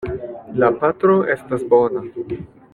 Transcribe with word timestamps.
La 0.63 0.69
patro 0.79 1.19
estas 1.37 1.69
bona. 1.77 2.05